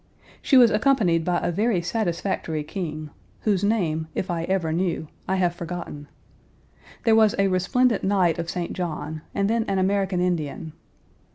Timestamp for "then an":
9.47-9.77